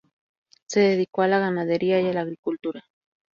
Se 0.65 0.79
dedicó 0.79 1.21
a 1.21 1.27
la 1.27 1.37
ganadería 1.37 2.01
y 2.01 2.07
a 2.07 2.13
la 2.13 2.21
agricultura. 2.21 2.81